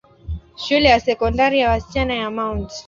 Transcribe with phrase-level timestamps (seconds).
[0.55, 2.71] Shule ya Sekondari ya wasichana ya Mt.